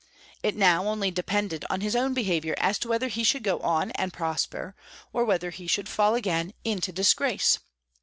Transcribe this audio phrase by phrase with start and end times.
[0.41, 3.91] It now only depended on his own behaviour as to whether he should go on
[3.91, 4.73] and prosper,
[5.13, 7.59] or whether he should fall again into disgrace.